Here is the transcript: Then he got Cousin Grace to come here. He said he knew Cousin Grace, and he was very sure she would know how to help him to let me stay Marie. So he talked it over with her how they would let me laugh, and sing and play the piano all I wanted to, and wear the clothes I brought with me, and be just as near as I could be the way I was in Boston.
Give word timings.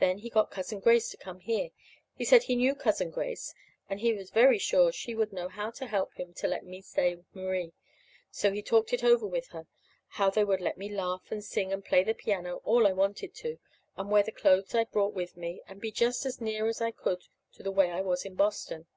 Then 0.00 0.18
he 0.18 0.28
got 0.28 0.50
Cousin 0.50 0.80
Grace 0.80 1.08
to 1.08 1.16
come 1.16 1.40
here. 1.40 1.70
He 2.14 2.26
said 2.26 2.42
he 2.42 2.56
knew 2.56 2.74
Cousin 2.74 3.08
Grace, 3.08 3.54
and 3.88 4.00
he 4.00 4.12
was 4.12 4.28
very 4.30 4.58
sure 4.58 4.92
she 4.92 5.14
would 5.14 5.32
know 5.32 5.48
how 5.48 5.70
to 5.70 5.86
help 5.86 6.12
him 6.16 6.34
to 6.34 6.46
let 6.46 6.62
me 6.62 6.82
stay 6.82 7.16
Marie. 7.32 7.72
So 8.30 8.52
he 8.52 8.60
talked 8.60 8.92
it 8.92 9.02
over 9.02 9.26
with 9.26 9.48
her 9.52 9.66
how 10.08 10.28
they 10.28 10.44
would 10.44 10.60
let 10.60 10.76
me 10.76 10.90
laugh, 10.90 11.22
and 11.32 11.42
sing 11.42 11.72
and 11.72 11.82
play 11.82 12.04
the 12.04 12.12
piano 12.12 12.56
all 12.64 12.86
I 12.86 12.92
wanted 12.92 13.34
to, 13.36 13.58
and 13.96 14.10
wear 14.10 14.22
the 14.22 14.30
clothes 14.30 14.74
I 14.74 14.84
brought 14.84 15.14
with 15.14 15.38
me, 15.38 15.62
and 15.66 15.80
be 15.80 15.90
just 15.90 16.26
as 16.26 16.42
near 16.42 16.66
as 16.66 16.82
I 16.82 16.90
could 16.90 17.20
be 17.56 17.62
the 17.64 17.72
way 17.72 17.90
I 17.90 18.02
was 18.02 18.26
in 18.26 18.34
Boston. 18.34 18.88